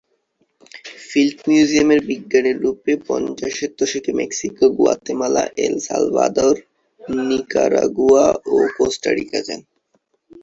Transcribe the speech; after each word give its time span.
Field 1.07 1.37
মিউজিয়ামের 1.47 2.01
বিজ্ঞানী 2.09 2.51
রূপে 2.63 2.93
পঞ্চাশের 3.07 3.71
দশকে 3.79 4.11
Mexico, 4.19 4.65
Guatemala, 4.77 5.43
El 5.65 5.75
Salvador, 5.87 6.55
Nicaragua 7.29 8.25
ও 8.47 8.57
কোস্টা 8.77 9.09
রিকা 9.17 9.39
যান। 9.47 9.61